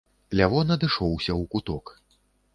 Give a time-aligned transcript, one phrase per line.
[0.39, 1.85] Лявон адышоўся ў куток.